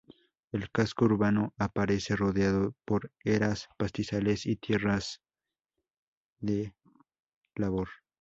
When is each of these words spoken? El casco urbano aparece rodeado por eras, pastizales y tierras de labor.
El 0.51 0.71
casco 0.71 1.05
urbano 1.05 1.53
aparece 1.59 2.15
rodeado 2.15 2.75
por 2.85 3.11
eras, 3.23 3.69
pastizales 3.77 4.47
y 4.47 4.55
tierras 4.55 5.21
de 6.39 6.73
labor. 7.53 7.87